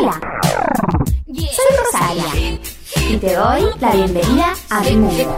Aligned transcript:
Hola, 0.00 0.20
soy 1.26 1.76
Rosaria 1.82 2.60
y 3.08 3.16
te 3.16 3.34
doy 3.34 3.62
la 3.80 3.90
bienvenida 3.90 4.54
a 4.70 4.80
mi 4.82 4.96
mundo. 4.96 5.36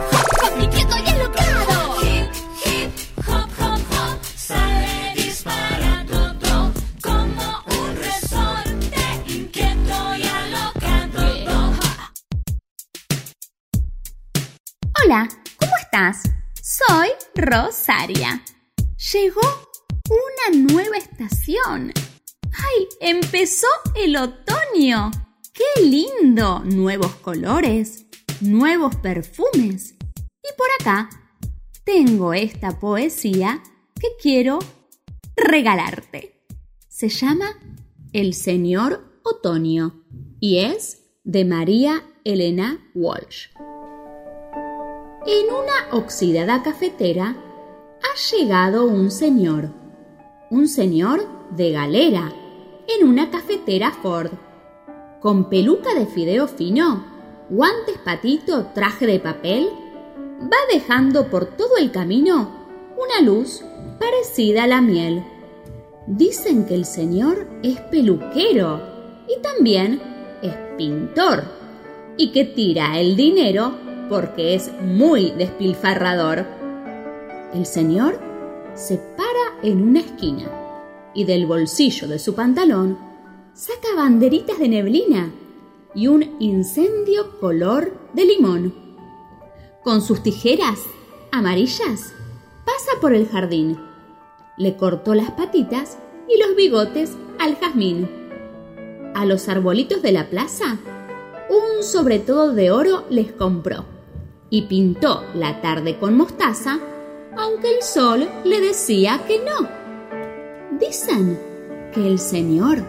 Hola, 15.03 15.27
¿cómo 15.59 15.71
estás? 15.81 16.21
Soy 16.61 17.09
Rosaria. 17.35 18.43
Llegó 19.11 19.41
una 20.07 20.71
nueva 20.71 20.97
estación. 20.97 21.91
¡Ay! 22.53 22.87
Empezó 22.99 23.67
el 23.95 24.15
otoño. 24.15 25.11
¡Qué 25.53 25.83
lindo! 25.83 26.59
Nuevos 26.65 27.15
colores, 27.15 28.05
nuevos 28.41 28.95
perfumes. 28.97 29.95
Y 30.43 30.57
por 30.57 30.67
acá 30.79 31.09
tengo 31.83 32.33
esta 32.33 32.79
poesía 32.79 33.61
que 33.99 34.09
quiero 34.21 34.59
regalarte. 35.35 36.45
Se 36.87 37.09
llama 37.09 37.57
El 38.13 38.33
Señor 38.33 39.19
Otoño 39.23 40.03
y 40.39 40.59
es 40.59 41.03
de 41.23 41.45
María 41.45 42.03
Elena 42.23 42.79
Walsh. 42.93 43.47
En 45.27 45.45
una 45.45 45.97
oxidada 45.97 46.63
cafetera 46.63 47.35
ha 48.01 48.35
llegado 48.35 48.85
un 48.87 49.11
señor, 49.11 49.71
un 50.49 50.67
señor 50.67 51.27
de 51.51 51.71
galera, 51.71 52.33
en 52.99 53.07
una 53.07 53.29
cafetera 53.29 53.91
Ford, 53.91 54.31
con 55.19 55.49
peluca 55.49 55.93
de 55.93 56.05
fideo 56.05 56.47
fino, 56.47 57.05
guantes 57.49 57.97
patito, 58.03 58.67
traje 58.73 59.05
de 59.05 59.19
papel, 59.19 59.69
va 60.41 60.57
dejando 60.71 61.27
por 61.27 61.45
todo 61.45 61.77
el 61.77 61.91
camino 61.91 62.51
una 62.97 63.25
luz 63.25 63.63
parecida 63.99 64.63
a 64.63 64.67
la 64.67 64.81
miel. 64.81 65.23
Dicen 66.07 66.65
que 66.65 66.75
el 66.75 66.85
señor 66.85 67.47
es 67.61 67.79
peluquero 67.81 68.81
y 69.27 69.41
también 69.41 70.01
es 70.41 70.55
pintor 70.77 71.43
y 72.17 72.31
que 72.31 72.45
tira 72.45 72.99
el 72.99 73.15
dinero 73.15 73.73
porque 74.09 74.55
es 74.55 74.71
muy 74.81 75.31
despilfarrador. 75.31 76.45
El 77.53 77.65
señor 77.65 78.19
se 78.73 78.97
para 78.97 79.61
en 79.61 79.81
una 79.81 79.99
esquina 79.99 80.60
y 81.13 81.25
del 81.25 81.45
bolsillo 81.45 82.07
de 82.07 82.19
su 82.19 82.35
pantalón 82.35 82.97
saca 83.53 83.95
banderitas 83.95 84.59
de 84.59 84.69
neblina 84.69 85.31
y 85.93 86.07
un 86.07 86.35
incendio 86.39 87.39
color 87.39 87.93
de 88.13 88.25
limón. 88.25 88.73
Con 89.83 90.01
sus 90.01 90.23
tijeras 90.23 90.79
amarillas 91.31 92.13
pasa 92.65 92.99
por 93.01 93.13
el 93.13 93.27
jardín. 93.27 93.77
Le 94.57 94.77
cortó 94.77 95.15
las 95.15 95.31
patitas 95.31 95.97
y 96.29 96.39
los 96.39 96.55
bigotes 96.55 97.11
al 97.39 97.55
jazmín. 97.57 98.09
A 99.15 99.25
los 99.25 99.49
arbolitos 99.49 100.01
de 100.01 100.11
la 100.11 100.29
plaza, 100.29 100.77
un 101.49 101.83
sobre 101.83 102.19
todo 102.19 102.53
de 102.53 102.71
oro 102.71 103.05
les 103.09 103.31
compró 103.31 103.85
y 104.49 104.63
pintó 104.63 105.23
la 105.33 105.61
tarde 105.61 105.97
con 105.97 106.15
mostaza, 106.15 106.79
aunque 107.35 107.75
el 107.75 107.81
sol 107.81 108.29
le 108.43 108.61
decía 108.61 109.21
que 109.27 109.39
no. 109.39 109.80
Dicen 110.81 111.39
que 111.93 112.07
el 112.07 112.17
Señor 112.17 112.79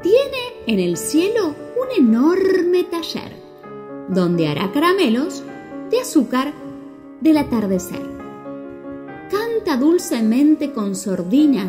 tiene 0.00 0.62
en 0.68 0.78
el 0.78 0.96
cielo 0.96 1.56
un 1.76 2.04
enorme 2.06 2.84
taller, 2.84 3.32
donde 4.08 4.46
hará 4.46 4.70
caramelos 4.70 5.42
de 5.90 6.00
azúcar 6.00 6.52
del 7.20 7.38
atardecer. 7.38 8.00
Canta 9.28 9.76
dulcemente 9.76 10.72
con 10.72 10.94
sordina 10.94 11.68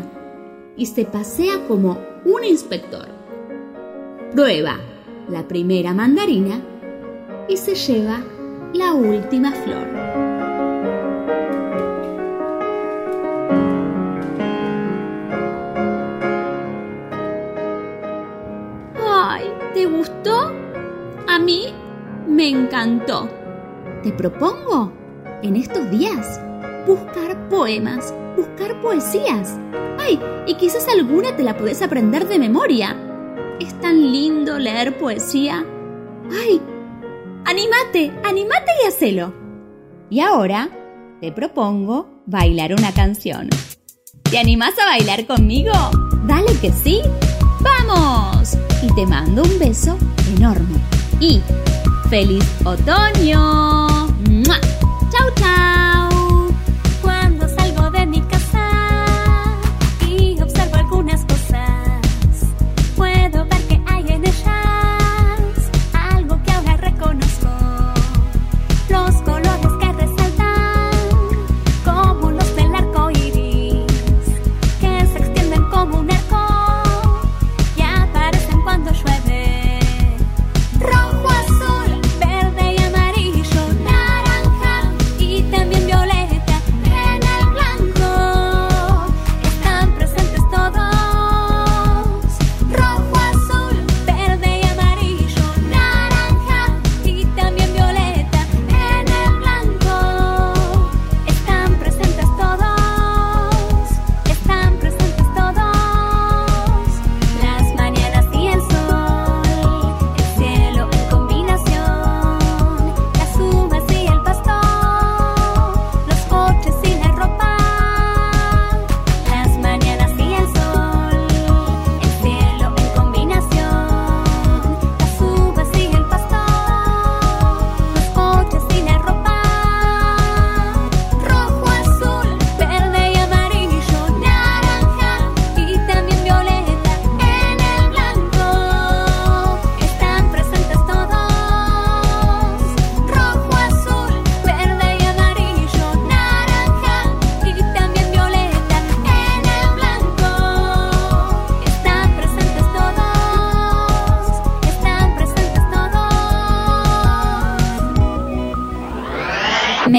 y 0.76 0.86
se 0.86 1.06
pasea 1.06 1.66
como 1.66 1.98
un 2.24 2.44
inspector. 2.44 3.08
Prueba 4.30 4.78
la 5.28 5.48
primera 5.48 5.92
mandarina 5.92 6.62
y 7.48 7.56
se 7.56 7.74
lleva 7.74 8.22
la 8.72 8.94
última 8.94 9.50
flor. 9.50 10.31
¡Ay! 19.34 19.50
¿Te 19.72 19.86
gustó? 19.86 20.52
A 21.26 21.38
mí 21.38 21.72
me 22.28 22.48
encantó. 22.48 23.30
Te 24.02 24.12
propongo 24.12 24.92
en 25.42 25.56
estos 25.56 25.90
días 25.90 26.38
buscar 26.86 27.48
poemas, 27.48 28.12
buscar 28.36 28.78
poesías. 28.82 29.58
¡Ay! 29.98 30.20
Y 30.46 30.54
quizás 30.56 30.86
alguna 30.86 31.34
te 31.34 31.44
la 31.44 31.56
puedes 31.56 31.80
aprender 31.80 32.28
de 32.28 32.38
memoria. 32.38 32.94
Es 33.58 33.80
tan 33.80 34.12
lindo 34.12 34.58
leer 34.58 34.98
poesía. 34.98 35.64
¡Ay! 36.30 36.60
Anímate, 37.46 38.12
anímate 38.24 38.70
y 38.84 38.88
hacelo. 38.88 39.32
Y 40.10 40.20
ahora 40.20 40.68
te 41.22 41.32
propongo 41.32 42.22
bailar 42.26 42.74
una 42.74 42.92
canción. 42.92 43.48
¿Te 44.24 44.38
animás 44.38 44.78
a 44.78 44.84
bailar 44.84 45.26
conmigo? 45.26 45.72
Dale 46.26 46.54
que 46.60 46.70
sí. 46.70 47.00
¡Vamos! 47.62 48.58
Y 48.82 48.92
te 48.94 49.06
mando 49.06 49.42
un 49.42 49.58
beso 49.58 49.96
enorme. 50.36 50.78
Y 51.20 51.40
feliz 52.10 52.44
otoño. 52.64 54.08
¡Chao, 55.10 55.30
chao! 55.36 56.01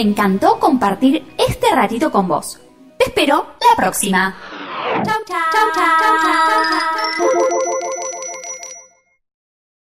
encantó 0.03 0.59
compartir 0.59 1.25
este 1.37 1.73
ratito 1.73 2.11
con 2.11 2.27
vos. 2.27 2.59
Te 2.97 3.05
espero 3.05 3.55
la 3.59 3.75
próxima. 3.75 4.35